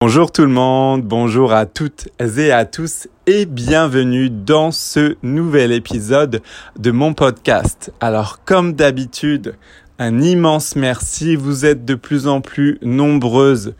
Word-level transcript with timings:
Bonjour 0.00 0.30
tout 0.30 0.42
le 0.42 0.48
monde, 0.48 1.02
bonjour 1.02 1.52
à 1.52 1.66
toutes 1.66 2.06
et 2.20 2.52
à 2.52 2.64
tous 2.64 3.08
et 3.26 3.46
bienvenue 3.46 4.30
dans 4.30 4.70
ce 4.70 5.16
nouvel 5.24 5.72
épisode 5.72 6.40
de 6.78 6.92
mon 6.92 7.14
podcast. 7.14 7.92
Alors 8.00 8.44
comme 8.44 8.74
d'habitude, 8.74 9.56
un 9.98 10.20
immense 10.20 10.76
merci, 10.76 11.34
vous 11.34 11.66
êtes 11.66 11.84
de 11.84 11.96
plus 11.96 12.28
en 12.28 12.40
plus 12.40 12.78
nombreuses 12.80 13.74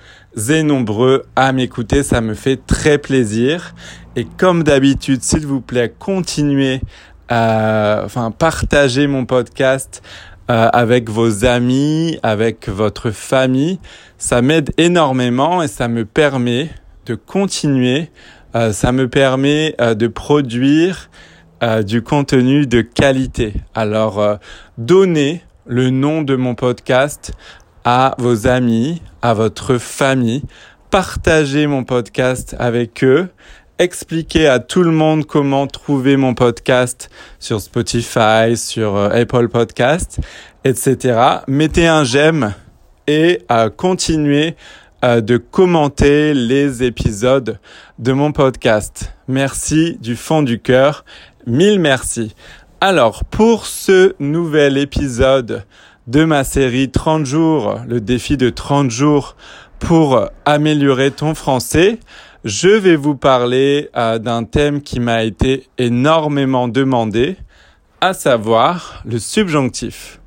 et 0.51 0.65
nombreux 0.65 1.25
à 1.37 1.53
m'écouter, 1.53 2.03
ça 2.03 2.21
me 2.21 2.35
fait 2.35 2.59
très 2.67 2.99
plaisir. 2.99 3.77
Et 4.17 4.25
comme 4.25 4.65
d'habitude, 4.65 5.23
s'il 5.23 5.47
vous 5.47 5.61
plaît, 5.61 5.95
continuez 6.01 6.81
à 7.29 8.03
enfin, 8.05 8.33
partager 8.33 9.07
mon 9.07 9.25
podcast 9.25 10.03
euh, 10.51 10.69
avec 10.73 11.11
vos 11.11 11.45
amis, 11.45 12.19
avec 12.23 12.69
votre 12.69 13.11
famille. 13.11 13.79
Ça 14.17 14.41
m'aide 14.41 14.71
énormément 14.79 15.63
et 15.63 15.69
ça 15.69 15.89
me 15.89 16.05
permet 16.05 16.71
de 17.07 17.15
continuer. 17.15 18.11
Euh, 18.55 18.73
ça 18.73 18.93
me 18.93 19.09
permet 19.09 19.75
euh, 19.81 19.95
de 19.95 20.09
produire 20.09 21.11
du 21.85 22.03
contenu 22.03 22.69
de 22.69 22.83
qualité. 22.83 23.53
Alors, 23.75 24.39
donnez 24.79 25.43
le 25.67 25.91
nom 25.91 26.23
de 26.23 26.37
mon 26.37 26.55
podcast 26.55 27.33
à 27.85 28.15
vos 28.19 28.47
amis, 28.47 29.03
à 29.23 29.35
votre 29.35 29.77
famille. 29.79 30.45
Partagez 30.91 31.67
mon 31.67 31.83
podcast 31.83 32.55
avec 32.61 33.03
eux 33.03 33.29
expliquer 33.79 34.49
à 34.49 34.59
tout 34.59 34.83
le 34.83 34.91
monde 34.91 35.25
comment 35.25 35.69
trouver 35.69 36.17
mon 36.17 36.35
podcast 36.35 37.11
sur 37.39 37.61
Spotify, 37.61 38.57
sur 38.57 38.97
euh, 38.97 39.11
Apple 39.11 39.49
Podcast, 39.49 40.19
etc. 40.65 41.21
Mettez 41.47 41.87
un 41.87 42.03
j'aime 42.03 42.55
et 43.07 43.43
euh, 43.53 43.71
continuez 43.71 44.57
euh, 45.05 45.21
de 45.21 45.37
commenter 45.37 46.35
les 46.35 46.83
épisodes 46.83 47.61
de 48.01 48.13
mon 48.13 48.33
podcast. 48.33 49.13
Merci 49.29 49.97
du 50.01 50.17
fond 50.17 50.43
du 50.43 50.59
cœur. 50.59 51.05
Mille 51.47 51.79
merci. 51.79 52.35
Alors, 52.81 53.25
pour 53.25 53.67
ce 53.67 54.15
nouvel 54.19 54.77
épisode 54.77 55.65
de 56.09 56.25
ma 56.25 56.43
série 56.43 56.91
30 56.91 57.25
jours, 57.25 57.79
le 57.87 58.01
défi 58.01 58.37
de 58.37 58.51
30 58.51 58.91
jours 58.91 59.37
pour 59.79 60.29
améliorer 60.45 61.13
ton 61.13 61.37
français, 61.37 62.01
je 62.49 62.69
vais 62.69 62.97
vous 62.97 63.15
parler 63.15 63.91
euh, 63.95 64.19
d'un 64.19 64.45
thème 64.45 64.81
qui 64.81 65.01
m'a 65.01 65.23
été 65.23 65.69
énormément 65.77 66.67
demandé, 66.67 67.37
à 68.01 68.15
savoir 68.15 69.03
le 69.05 69.19
subjonctif. 69.19 70.21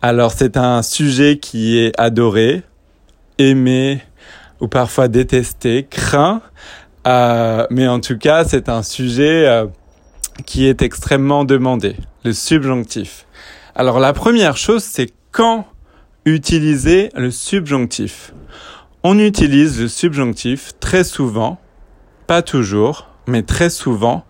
Alors 0.00 0.30
c'est 0.30 0.56
un 0.56 0.82
sujet 0.82 1.38
qui 1.38 1.78
est 1.78 1.98
adoré, 1.98 2.62
aimé 3.38 4.02
ou 4.60 4.68
parfois 4.68 5.08
détesté, 5.08 5.84
craint, 5.90 6.42
euh, 7.08 7.66
mais 7.70 7.88
en 7.88 7.98
tout 7.98 8.18
cas 8.18 8.44
c'est 8.44 8.68
un 8.68 8.84
sujet 8.84 9.48
euh, 9.48 9.66
qui 10.46 10.66
est 10.66 10.80
extrêmement 10.80 11.44
demandé, 11.44 11.96
le 12.24 12.32
subjonctif. 12.32 13.26
Alors 13.74 13.98
la 13.98 14.12
première 14.12 14.56
chose 14.56 14.84
c'est 14.84 15.12
quand 15.32 15.66
utiliser 16.24 17.10
le 17.16 17.32
subjonctif. 17.32 18.32
On 19.02 19.18
utilise 19.18 19.80
le 19.80 19.88
subjonctif 19.88 20.72
très 20.78 21.02
souvent, 21.02 21.58
pas 22.26 22.42
toujours, 22.42 23.08
mais 23.26 23.42
très 23.42 23.70
souvent, 23.70 24.24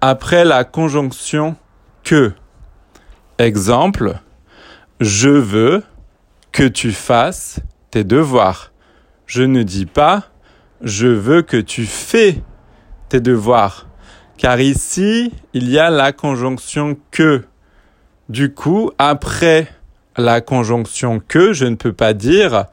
après 0.00 0.44
la 0.44 0.64
conjonction 0.64 1.56
que. 2.04 2.32
Exemple, 3.38 4.18
je 5.00 5.30
veux 5.30 5.82
que 6.52 6.64
tu 6.64 6.92
fasses 6.92 7.60
tes 7.90 8.04
devoirs. 8.04 8.72
Je 9.26 9.42
ne 9.42 9.62
dis 9.62 9.86
pas 9.86 10.30
je 10.80 11.06
veux 11.06 11.42
que 11.42 11.56
tu 11.56 11.84
fais 11.84 12.42
tes 13.08 13.20
devoirs. 13.20 13.86
Car 14.36 14.60
ici, 14.60 15.32
il 15.52 15.68
y 15.68 15.78
a 15.78 15.90
la 15.90 16.12
conjonction 16.12 16.96
que. 17.10 17.44
Du 18.28 18.54
coup, 18.54 18.92
après 18.98 19.68
la 20.16 20.40
conjonction 20.40 21.20
que, 21.20 21.52
je 21.52 21.66
ne 21.66 21.74
peux 21.74 21.92
pas 21.92 22.14
dire 22.14 22.66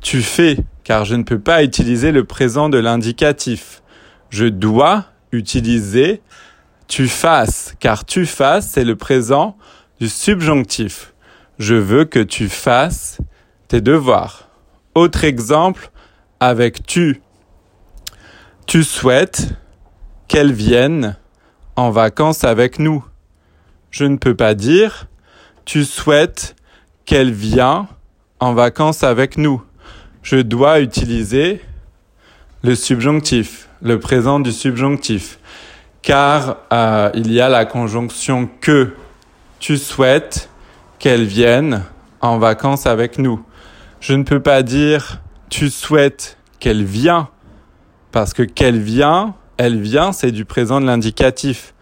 tu 0.00 0.22
fais, 0.22 0.56
car 0.90 1.04
je 1.04 1.14
ne 1.14 1.22
peux 1.22 1.38
pas 1.38 1.62
utiliser 1.62 2.10
le 2.10 2.24
présent 2.24 2.68
de 2.68 2.76
l'indicatif. 2.76 3.80
Je 4.28 4.46
dois 4.46 5.04
utiliser 5.30 6.20
tu 6.88 7.06
fasses, 7.06 7.76
car 7.78 8.04
tu 8.04 8.26
fasses, 8.26 8.70
c'est 8.70 8.82
le 8.82 8.96
présent 8.96 9.56
du 10.00 10.08
subjonctif. 10.08 11.14
Je 11.60 11.76
veux 11.76 12.06
que 12.06 12.18
tu 12.18 12.48
fasses 12.48 13.18
tes 13.68 13.80
devoirs. 13.80 14.48
Autre 14.96 15.22
exemple 15.22 15.92
avec 16.40 16.84
tu. 16.84 17.22
Tu 18.66 18.82
souhaites 18.82 19.54
qu'elle 20.26 20.52
vienne 20.52 21.16
en 21.76 21.92
vacances 21.92 22.42
avec 22.42 22.80
nous. 22.80 23.04
Je 23.92 24.06
ne 24.06 24.16
peux 24.16 24.34
pas 24.34 24.54
dire 24.54 25.06
tu 25.64 25.84
souhaites 25.84 26.56
qu'elle 27.04 27.30
vienne 27.30 27.86
en 28.40 28.54
vacances 28.54 29.04
avec 29.04 29.38
nous 29.38 29.62
je 30.22 30.36
dois 30.36 30.80
utiliser 30.80 31.60
le 32.62 32.74
subjonctif, 32.74 33.68
le 33.82 33.98
présent 33.98 34.40
du 34.40 34.52
subjonctif, 34.52 35.38
car 36.02 36.58
euh, 36.72 37.10
il 37.14 37.32
y 37.32 37.40
a 37.40 37.48
la 37.48 37.64
conjonction 37.64 38.48
que 38.60 38.92
tu 39.58 39.76
souhaites 39.76 40.50
qu'elle 40.98 41.24
vienne 41.24 41.84
en 42.20 42.38
vacances 42.38 42.86
avec 42.86 43.18
nous. 43.18 43.42
Je 44.00 44.14
ne 44.14 44.22
peux 44.22 44.40
pas 44.40 44.62
dire 44.62 45.20
tu 45.48 45.70
souhaites 45.70 46.38
qu'elle 46.58 46.84
vienne, 46.84 47.26
parce 48.12 48.34
que 48.34 48.42
qu'elle 48.42 48.78
vient, 48.78 49.34
elle 49.56 49.80
vient, 49.80 50.12
c'est 50.12 50.32
du 50.32 50.44
présent 50.44 50.80
de 50.80 50.86
l'indicatif. 50.86 51.74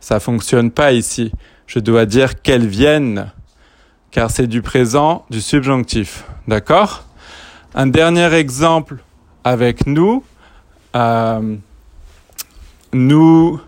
Ça 0.00 0.20
fonctionne 0.20 0.70
pas 0.70 0.92
ici. 0.92 1.32
Je 1.66 1.78
dois 1.78 2.06
dire 2.06 2.42
qu'elle 2.42 2.66
vienne, 2.66 3.30
car 4.10 4.30
c'est 4.30 4.46
du 4.46 4.62
présent 4.62 5.24
du 5.30 5.40
subjonctif. 5.40 6.24
D'accord? 6.48 7.04
Un 7.72 7.86
dernier 7.86 8.34
exemple 8.34 8.96
avec 9.44 9.86
nous. 9.86 10.24
Euh, 10.96 11.56
nous 12.92 13.60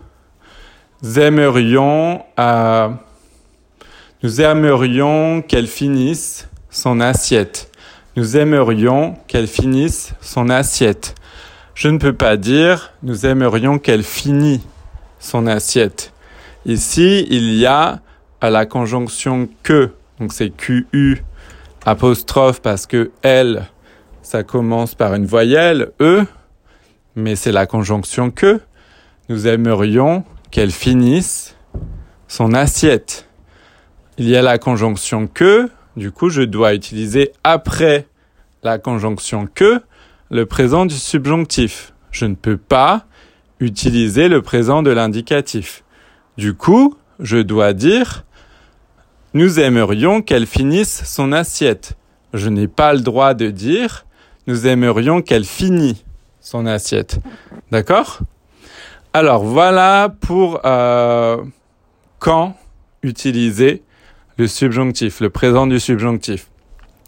aimerions, 1.15 2.21
euh, 2.37 2.89
nous 4.21 4.41
aimerions 4.41 5.41
qu'elle 5.41 5.67
finisse 5.67 6.49
son 6.69 6.99
assiette. 6.99 7.71
Nous 8.17 8.35
aimerions 8.35 9.15
qu'elle 9.27 9.47
finisse 9.47 10.13
son 10.19 10.49
assiette. 10.49 11.15
Je 11.73 11.87
ne 11.87 11.97
peux 11.97 12.13
pas 12.13 12.35
dire 12.35 12.91
nous 13.03 13.25
aimerions 13.25 13.79
qu'elle 13.79 14.03
finisse 14.03 14.61
son 15.19 15.47
assiette. 15.47 16.11
Ici, 16.65 17.25
il 17.29 17.53
y 17.55 17.65
a 17.65 18.01
la 18.41 18.65
conjonction 18.65 19.47
que, 19.63 19.91
donc 20.19 20.33
c'est 20.33 20.49
QU 20.49 21.23
apostrophe 21.85 22.61
parce 22.61 22.85
que 22.85 23.11
elle 23.21 23.69
ça 24.23 24.43
commence 24.43 24.95
par 24.95 25.13
une 25.13 25.25
voyelle 25.25 25.91
E, 26.01 26.25
mais 27.15 27.35
c'est 27.35 27.51
la 27.51 27.67
conjonction 27.67 28.31
que. 28.31 28.59
Nous 29.29 29.47
aimerions 29.47 30.23
qu'elle 30.51 30.71
finisse 30.71 31.55
son 32.27 32.53
assiette. 32.53 33.29
Il 34.17 34.27
y 34.27 34.35
a 34.35 34.41
la 34.41 34.57
conjonction 34.57 35.27
que, 35.27 35.69
du 35.95 36.11
coup 36.11 36.29
je 36.29 36.41
dois 36.41 36.73
utiliser 36.73 37.31
après 37.43 38.07
la 38.63 38.79
conjonction 38.79 39.47
que 39.53 39.81
le 40.29 40.45
présent 40.45 40.85
du 40.85 40.95
subjonctif. 40.95 41.93
Je 42.11 42.25
ne 42.25 42.35
peux 42.35 42.57
pas 42.57 43.05
utiliser 43.59 44.27
le 44.27 44.41
présent 44.41 44.83
de 44.83 44.91
l'indicatif. 44.91 45.83
Du 46.37 46.53
coup, 46.53 46.95
je 47.19 47.37
dois 47.37 47.73
dire 47.73 48.25
nous 49.35 49.59
aimerions 49.59 50.21
qu'elle 50.21 50.45
finisse 50.45 51.03
son 51.05 51.31
assiette. 51.31 51.97
Je 52.33 52.49
n'ai 52.49 52.67
pas 52.67 52.93
le 52.93 52.99
droit 52.99 53.33
de 53.33 53.49
dire 53.49 54.05
nous 54.47 54.67
aimerions 54.67 55.21
qu'elle 55.21 55.45
finisse 55.45 56.03
son 56.39 56.65
assiette. 56.65 57.19
D'accord? 57.71 58.19
Alors 59.13 59.43
voilà 59.43 60.13
pour 60.21 60.59
euh, 60.65 61.37
quand 62.19 62.55
utiliser 63.03 63.83
le 64.37 64.47
subjonctif, 64.47 65.19
le 65.19 65.29
présent 65.29 65.67
du 65.67 65.79
subjonctif. 65.79 66.47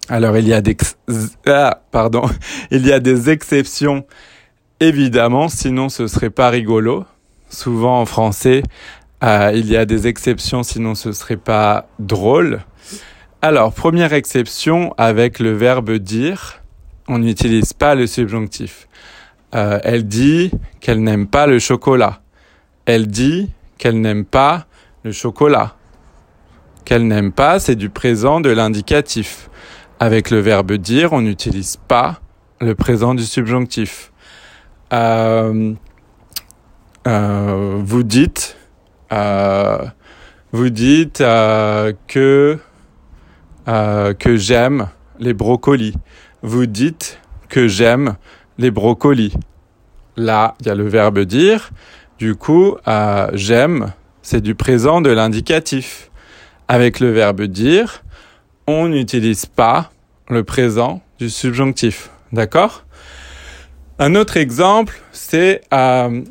Alors 0.07 0.37
il 0.37 0.47
y 0.47 0.53
a 0.53 0.61
des 0.61 0.77
ah, 1.47 1.81
il 2.71 2.85
y 2.85 2.91
a 2.91 2.99
des 2.99 3.29
exceptions 3.29 4.05
évidemment, 4.79 5.49
sinon 5.49 5.89
ce 5.89 6.07
serait 6.07 6.29
pas 6.29 6.49
rigolo. 6.49 7.05
Souvent 7.49 8.01
en 8.01 8.05
français, 8.05 8.61
euh, 9.23 9.51
il 9.55 9.67
y 9.69 9.77
a 9.77 9.85
des 9.85 10.07
exceptions, 10.07 10.63
sinon 10.63 10.93
ce 10.93 11.11
serait 11.11 11.37
pas 11.37 11.87
drôle. 11.99 12.61
Alors 13.41 13.73
première 13.73 14.13
exception 14.13 14.93
avec 14.97 15.39
le 15.39 15.53
verbe 15.53 15.93
dire 15.93 16.61
on 17.07 17.19
n'utilise 17.19 17.73
pas 17.73 17.95
le 17.95 18.07
subjonctif. 18.07 18.87
Euh, 19.53 19.79
elle 19.83 20.07
dit 20.07 20.51
qu'elle 20.79 21.03
n'aime 21.03 21.27
pas 21.27 21.47
le 21.47 21.59
chocolat. 21.59 22.21
Elle 22.85 23.07
dit 23.07 23.51
qu'elle 23.77 24.01
n'aime 24.01 24.25
pas 24.25 24.65
le 25.03 25.11
chocolat. 25.11 25.75
Qu'elle 26.83 27.07
n'aime 27.07 27.31
pas, 27.31 27.59
c'est 27.59 27.75
du 27.75 27.89
présent 27.89 28.41
de 28.41 28.49
l'indicatif. 28.49 29.49
Avec 29.99 30.29
le 30.29 30.39
verbe 30.39 30.73
dire, 30.73 31.13
on 31.13 31.21
n'utilise 31.21 31.77
pas 31.77 32.19
le 32.59 32.75
présent 32.75 33.15
du 33.15 33.23
subjonctif. 33.23 34.11
Euh, 34.93 35.73
euh, 37.07 37.79
vous 37.79 38.03
dites, 38.03 38.57
vous 40.51 40.69
dites 40.69 41.19
que 41.19 42.59
que 43.65 44.35
j'aime 44.35 44.89
les 45.19 45.33
brocolis. 45.33 45.95
Vous 46.41 46.65
dites 46.65 47.19
que 47.49 47.67
j'aime 47.67 48.15
les 48.57 48.71
brocolis. 48.71 49.33
Là, 50.17 50.55
il 50.59 50.67
y 50.67 50.69
a 50.69 50.75
le 50.75 50.87
verbe 50.87 51.19
dire. 51.19 51.71
Du 52.17 52.35
coup, 52.35 52.77
j'aime, 53.33 53.93
c'est 54.21 54.41
du 54.41 54.55
présent 54.55 55.01
de 55.01 55.09
l'indicatif. 55.09 56.09
Avec 56.67 56.99
le 56.99 57.11
verbe 57.11 57.43
dire, 57.43 58.03
on 58.67 58.87
n'utilise 58.87 59.45
pas 59.45 59.91
le 60.29 60.43
présent 60.43 61.01
du 61.19 61.29
subjonctif. 61.29 62.09
D'accord? 62.31 62.85
Un 63.99 64.15
autre 64.15 64.37
exemple, 64.37 64.99
c'est 65.11 65.61
euh, 65.73 66.21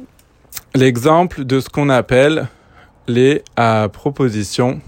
l'exemple 0.74 1.44
de 1.44 1.60
ce 1.60 1.68
qu'on 1.68 1.88
appelle 1.88 2.48
les 3.06 3.42
euh, 3.58 3.88
propositions 3.88 4.80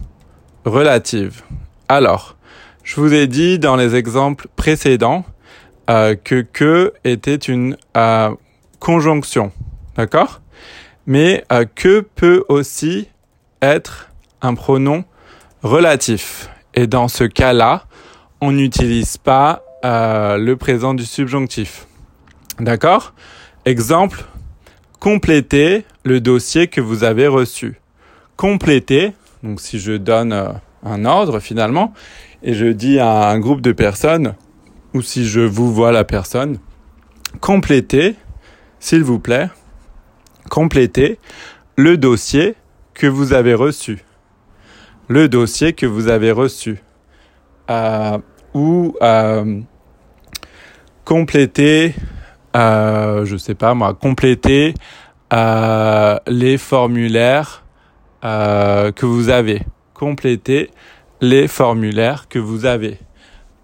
relatives. 0.65 1.43
Alors, 1.89 2.37
je 2.87 3.01
vous 3.01 3.13
ai 3.13 3.27
dit 3.27 3.59
dans 3.59 3.75
les 3.75 3.97
exemples 3.97 4.47
précédents 4.55 5.25
euh, 5.91 6.15
que 6.15 6.41
que 6.41 6.93
était 7.03 7.35
une 7.35 7.77
conjonction. 8.79 9.51
D'accord? 9.97 10.41
Mais 11.07 11.45
que 11.75 12.01
peut 12.01 12.45
aussi 12.49 13.09
être 13.61 14.09
un 14.41 14.55
pronom 14.55 15.05
relatif. 15.63 16.49
Et 16.75 16.87
dans 16.87 17.09
ce 17.09 17.25
cas-là, 17.25 17.87
on 18.41 18.53
n'utilise 18.53 19.17
pas 19.17 19.65
euh, 19.85 20.37
le 20.37 20.57
présent 20.57 20.95
du 20.95 21.05
subjonctif. 21.05 21.87
D'accord? 22.61 23.15
Exemple, 23.65 24.25
complétez 25.01 25.85
le 26.05 26.21
dossier 26.21 26.69
que 26.69 26.81
vous 26.81 27.03
avez 27.03 27.27
reçu. 27.27 27.81
Complétez, 28.37 29.13
donc 29.43 29.61
si 29.61 29.81
je 29.81 29.93
donne 29.93 30.33
euh, 30.33 30.49
un 30.85 31.05
ordre 31.05 31.41
finalement, 31.41 31.93
et 32.43 32.55
je 32.55 32.67
dis 32.67 32.99
à 32.99 33.29
un 33.29 33.39
groupe 33.39 33.61
de 33.61 33.73
personnes, 33.73 34.35
ou 34.95 35.03
si 35.03 35.27
je 35.27 35.41
vous 35.41 35.73
vois 35.73 35.93
la 35.93 36.05
personne, 36.05 36.59
complétez, 37.41 38.15
s'il 38.79 39.03
vous 39.03 39.19
plaît, 39.19 39.49
complétez 40.49 41.19
le 41.77 41.97
dossier 41.97 42.55
que 42.95 43.07
vous 43.07 43.33
avez 43.33 43.55
reçu. 43.55 43.99
Le 45.09 45.29
dossier 45.29 45.73
que 45.73 45.87
vous 45.87 46.09
avez 46.09 46.33
reçu. 46.33 46.79
Euh, 47.71 48.19
ou 48.55 48.97
euh, 49.03 49.61
compléter, 51.05 51.95
euh, 52.57 53.25
je 53.25 53.37
sais 53.37 53.55
pas 53.55 53.75
moi, 53.75 53.95
compléter 53.95 54.75
euh, 55.33 56.19
les 56.27 56.59
formulaires 56.59 57.65
euh, 58.25 58.93
que 58.93 59.05
vous 59.05 59.29
avez. 59.29 59.63
Compléter 59.95 60.71
les 61.21 61.49
formulaires 61.49 62.29
que 62.29 62.39
vous 62.39 62.67
avez. 62.67 62.99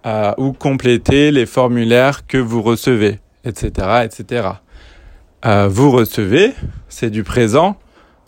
Euh, 0.04 0.32
ou 0.36 0.52
compléter 0.52 1.30
les 1.30 1.46
formulaires 1.46 2.26
que 2.26 2.38
vous 2.38 2.60
recevez, 2.60 3.20
etc., 3.44 4.04
etc. 4.04 4.48
Euh, 5.44 5.68
vous 5.68 5.92
recevez, 5.92 6.54
c'est 6.88 7.10
du 7.10 7.22
présent 7.22 7.76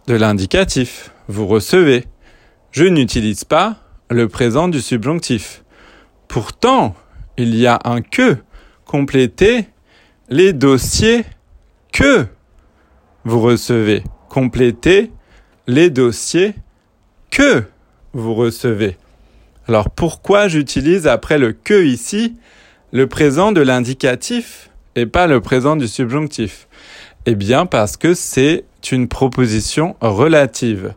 de 0.06 0.15
l'indicatif. 0.15 1.11
Vous 1.26 1.49
recevez. 1.49 2.05
Je 2.71 2.85
n'utilise 2.85 3.43
pas 3.44 3.79
le 4.09 4.29
présent 4.29 4.69
du 4.69 4.81
subjonctif. 4.81 5.65
Pourtant, 6.29 6.94
il 7.37 7.56
y 7.56 7.67
a 7.67 7.81
un 7.85 8.03
que. 8.03 8.37
Complétez 8.85 9.67
les 10.29 10.53
dossiers 10.53 11.25
que 11.93 12.27
vous 13.25 13.41
recevez. 13.41 14.05
Complétez 14.29 15.11
les 15.67 15.91
dossiers 15.91 16.55
que 17.31 17.65
vous 18.12 18.35
recevez. 18.35 18.97
Alors 19.69 19.90
pourquoi 19.90 20.49
j'utilise 20.49 21.06
après 21.06 21.38
le 21.38 21.52
que 21.52 21.84
ici 21.84 22.37
le 22.93 23.06
présent 23.06 23.52
de 23.52 23.61
l'indicatif 23.61 24.70
et 24.94 25.06
pas 25.06 25.26
le 25.26 25.40
présent 25.40 25.76
du 25.76 25.88
subjonctif? 25.88 26.69
Eh 27.26 27.34
bien 27.34 27.66
parce 27.66 27.96
que 27.96 28.14
c'est 28.14 28.64
une 28.93 29.08
proposition 29.08 29.96
relative. 30.00 30.94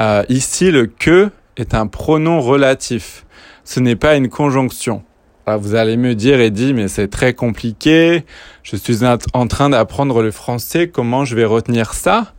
Euh, 0.00 0.22
ici 0.28 0.70
le 0.70 0.86
que 0.86 1.30
est 1.56 1.74
un 1.74 1.86
pronom 1.86 2.40
relatif 2.40 3.24
ce 3.70 3.78
n'est 3.78 3.94
pas 3.94 4.16
une 4.16 4.28
conjonction. 4.28 5.04
vous 5.46 5.76
allez 5.76 5.96
me 5.96 6.16
dire, 6.16 6.40
Eddie, 6.40 6.74
mais 6.74 6.88
c'est 6.88 7.06
très 7.06 7.34
compliqué. 7.34 8.24
Je 8.64 8.74
suis 8.74 8.98
en 9.32 9.46
train 9.46 9.70
d'apprendre 9.70 10.22
le 10.22 10.32
français. 10.32 10.88
Comment 10.88 11.24
je 11.24 11.36
vais 11.36 11.44
retenir 11.44 11.94
ça? 11.94 12.32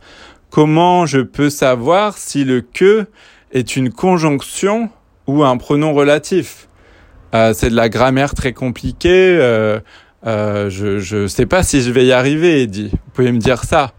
Comment 0.50 1.06
je 1.06 1.20
peux 1.20 1.48
savoir 1.48 2.18
si 2.18 2.44
le 2.44 2.60
que 2.60 3.06
est 3.52 3.76
une 3.76 3.90
conjonction 3.90 4.90
ou 5.26 5.44
un 5.44 5.56
pronom 5.56 5.92
relatif? 5.92 6.68
Euh, 7.34 7.54
c'est 7.54 7.70
de 7.70 7.76
la 7.76 7.88
grammaire 7.88 8.34
très 8.34 8.52
compliquée. 8.52 9.36
Euh, 9.40 9.80
euh, 10.26 10.70
je 10.70 11.22
ne 11.22 11.26
sais 11.26 11.46
pas 11.46 11.62
si 11.62 11.80
je 11.80 11.90
vais 11.90 12.04
y 12.04 12.12
arriver, 12.12 12.62
Eddie. 12.62 12.90
Vous 12.90 13.12
pouvez 13.14 13.32
me 13.32 13.38
dire 13.38 13.64
ça. 13.64 13.92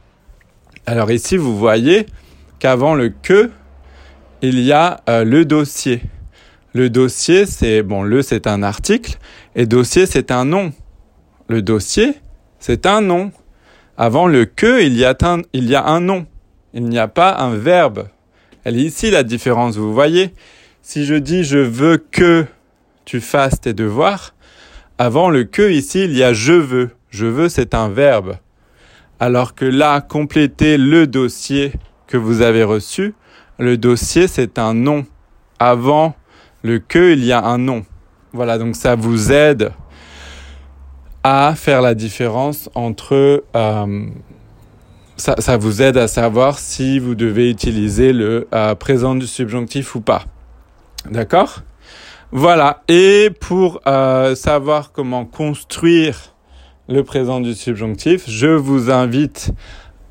Alors 0.85 1.11
ici, 1.11 1.37
vous 1.37 1.57
voyez 1.57 2.05
qu'avant 2.59 2.93
le 2.93 3.09
que, 3.09 3.49
il 4.41 4.59
y 4.59 4.71
a 4.71 5.01
le 5.07 5.45
dossier. 5.45 6.01
Le 6.73 6.89
dossier, 6.89 7.45
c'est, 7.45 7.83
bon, 7.83 8.03
le 8.03 8.21
c'est 8.21 8.47
un 8.47 8.63
article 8.63 9.17
et 9.55 9.65
dossier 9.65 10.05
c'est 10.05 10.31
un 10.31 10.43
nom. 10.43 10.73
Le 11.47 11.61
dossier, 11.61 12.13
c'est 12.59 12.85
un 12.85 13.01
nom. 13.01 13.31
Avant 13.97 14.27
le 14.27 14.45
que, 14.45 14.81
il 14.81 14.97
y 14.97 15.05
a 15.05 15.15
un, 15.21 15.41
il 15.53 15.69
y 15.69 15.75
a 15.75 15.85
un 15.85 15.99
nom. 15.99 16.25
Il 16.73 16.85
n'y 16.85 16.99
a 16.99 17.07
pas 17.07 17.35
un 17.37 17.55
verbe. 17.55 18.07
Elle 18.63 18.77
est 18.77 18.83
ici 18.83 19.11
la 19.11 19.23
différence, 19.23 19.75
vous 19.75 19.93
voyez. 19.93 20.33
Si 20.85 21.05
je 21.05 21.15
dis 21.15 21.45
je 21.45 21.59
veux 21.59 21.95
que 21.97 22.45
tu 23.05 23.21
fasses 23.21 23.61
tes 23.61 23.73
devoirs, 23.73 24.35
avant 24.97 25.29
le 25.29 25.45
que 25.45 25.71
ici, 25.71 26.03
il 26.03 26.11
y 26.11 26.23
a 26.23 26.33
je 26.33 26.51
veux. 26.51 26.89
Je 27.09 27.25
veux, 27.25 27.47
c'est 27.47 27.73
un 27.73 27.87
verbe. 27.87 28.35
Alors 29.17 29.55
que 29.55 29.63
là, 29.63 30.01
compléter 30.01 30.77
le 30.77 31.07
dossier 31.07 31.71
que 32.05 32.17
vous 32.17 32.41
avez 32.41 32.65
reçu, 32.65 33.15
le 33.59 33.77
dossier, 33.77 34.27
c'est 34.27 34.59
un 34.59 34.73
nom. 34.73 35.05
Avant 35.57 36.15
le 36.63 36.79
que, 36.79 37.13
il 37.13 37.23
y 37.23 37.31
a 37.31 37.41
un 37.41 37.59
nom. 37.59 37.85
Voilà, 38.33 38.57
donc 38.57 38.75
ça 38.75 38.95
vous 38.95 39.31
aide 39.31 39.71
à 41.23 41.53
faire 41.55 41.81
la 41.81 41.95
différence 41.95 42.69
entre... 42.75 43.45
Euh, 43.55 44.05
ça, 45.15 45.35
ça, 45.37 45.55
vous 45.55 45.81
aide 45.81 45.95
à 45.95 46.09
savoir 46.09 46.59
si 46.59 46.99
vous 46.99 47.15
devez 47.15 47.49
utiliser 47.49 48.11
le 48.11 48.49
euh, 48.53 48.75
présent 48.75 49.15
du 49.15 49.27
subjonctif 49.27 49.95
ou 49.95 50.01
pas. 50.01 50.25
D'accord? 51.09 51.61
Voilà. 52.31 52.83
Et 52.87 53.29
pour 53.39 53.81
euh, 53.87 54.35
savoir 54.35 54.91
comment 54.91 55.25
construire 55.25 56.33
le 56.89 57.03
présent 57.03 57.39
du 57.39 57.53
subjonctif, 57.53 58.23
je 58.27 58.47
vous 58.47 58.91
invite 58.91 59.51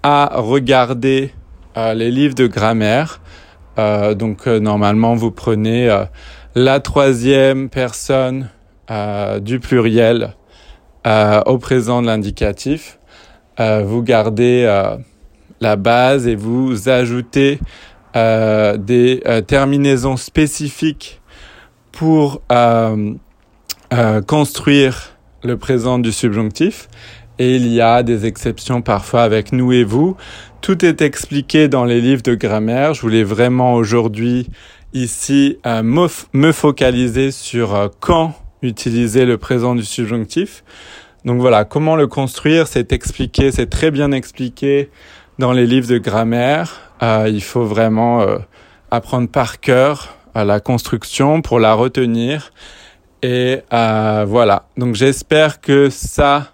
à 0.03 0.33
regarder 0.35 1.33
les 1.77 2.11
livres 2.11 2.35
de 2.35 2.47
grammaire. 2.47 3.21
donc 3.77 4.47
normalement, 4.47 5.15
vous 5.15 5.31
prenez 5.31 5.89
la 6.55 6.81
troisième 6.81 7.69
personne 7.71 8.51
euh, 8.91 9.41
du 9.41 9.59
pluriel 9.59 10.35
euh, 11.07 11.41
au 11.47 11.59
présent 11.59 12.03
de 12.03 12.07
l'indicatif. 12.07 12.99
Euh, 13.61 13.83
vous 13.85 14.03
gardez 14.03 14.67
la 15.61 15.77
base 15.77 16.27
et 16.27 16.35
vous 16.35 16.89
ajoutez 16.89 17.59
des 18.15 19.23
terminaisons 19.47 20.17
spécifiques 20.17 21.21
pour 21.93 22.43
construire 24.27 25.13
le 25.45 25.57
présent 25.57 25.99
du 25.99 26.13
subjonctif. 26.13 26.89
Et 27.39 27.57
il 27.57 27.67
y 27.69 27.81
a 27.81 28.03
des 28.03 28.27
exceptions 28.27 28.83
parfois 28.83 29.23
avec 29.23 29.53
nous 29.53 29.73
et 29.73 29.85
vous. 29.85 30.17
Tout 30.61 30.85
est 30.85 31.01
expliqué 31.01 31.69
dans 31.69 31.85
les 31.85 32.01
livres 32.01 32.23
de 32.23 32.35
grammaire. 32.35 32.95
Je 32.95 33.01
voulais 33.01 33.25
vraiment 33.25 33.75
aujourd'hui 33.75 34.49
ici 34.93 35.59
euh, 35.67 35.83
me, 35.83 36.53
focaliser 36.53 37.31
sur 37.31 37.75
euh, 37.75 37.89
quand 38.01 38.35
utiliser 38.63 39.25
le 39.25 39.39
présent 39.39 39.75
du 39.75 39.85
subjonctif. 39.85 40.63
Donc 41.25 41.41
voilà, 41.41 41.65
comment 41.65 41.97
le 41.97 42.07
construire, 42.07 42.69
c'est 42.69 42.93
expliqué, 42.93 43.51
c'est 43.51 43.67
très 43.67 43.91
bien 43.91 44.13
expliqué 44.13 44.91
dans 45.39 45.53
les 45.53 45.67
livres 45.67 45.89
de 45.89 45.99
grammaire. 45.99 46.92
Euh, 47.03 47.29
il 47.29 47.43
faut 47.43 47.65
vraiment 47.65 48.25
apprendre 48.91 49.29
par 49.29 49.61
cœur 49.61 50.17
la 50.35 50.61
construction 50.61 51.43
pour 51.43 51.59
la 51.59 51.75
retenir. 51.75 52.53
Et 53.23 53.61
voilà, 53.71 54.67
donc 54.77 54.95
j'espère 54.95 55.61
que 55.61 55.91
ça 55.91 56.53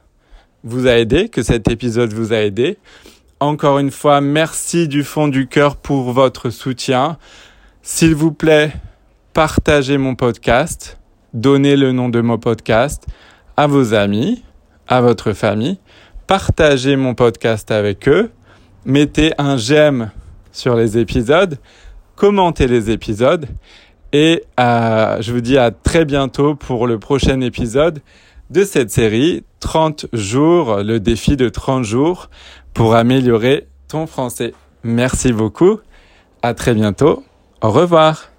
vous 0.64 0.86
a 0.86 0.92
aidé, 0.92 1.28
que 1.28 1.42
cet 1.42 1.68
épisode 1.68 2.12
vous 2.12 2.32
a 2.32 2.38
aidé. 2.38 2.78
Encore 3.40 3.78
une 3.78 3.92
fois, 3.92 4.20
merci 4.20 4.88
du 4.88 5.04
fond 5.04 5.28
du 5.28 5.46
cœur 5.46 5.76
pour 5.76 6.12
votre 6.12 6.50
soutien. 6.50 7.18
S'il 7.82 8.14
vous 8.14 8.32
plaît, 8.32 8.72
partagez 9.32 9.96
mon 9.96 10.16
podcast, 10.16 10.98
donnez 11.32 11.76
le 11.76 11.92
nom 11.92 12.08
de 12.08 12.20
mon 12.20 12.38
podcast 12.38 13.06
à 13.56 13.66
vos 13.66 13.94
amis 13.94 14.42
à 14.88 15.00
votre 15.00 15.32
famille, 15.34 15.78
partagez 16.26 16.96
mon 16.96 17.14
podcast 17.14 17.70
avec 17.70 18.08
eux, 18.08 18.30
mettez 18.84 19.32
un 19.38 19.56
j'aime 19.56 20.10
sur 20.58 20.74
les 20.74 20.98
épisodes, 20.98 21.58
commentez 22.16 22.66
les 22.66 22.90
épisodes 22.90 23.46
et 24.12 24.44
euh, 24.58 25.20
je 25.20 25.32
vous 25.32 25.40
dis 25.40 25.58
à 25.58 25.70
très 25.70 26.04
bientôt 26.04 26.54
pour 26.54 26.86
le 26.86 26.98
prochain 26.98 27.40
épisode 27.40 28.00
de 28.50 28.64
cette 28.64 28.90
série 28.90 29.44
30 29.60 30.06
jours, 30.12 30.78
le 30.78 30.98
défi 31.00 31.36
de 31.36 31.48
30 31.48 31.84
jours 31.84 32.30
pour 32.74 32.94
améliorer 32.94 33.66
ton 33.88 34.06
français. 34.06 34.54
Merci 34.82 35.32
beaucoup. 35.32 35.80
À 36.42 36.54
très 36.54 36.74
bientôt. 36.74 37.24
Au 37.60 37.70
revoir. 37.70 38.30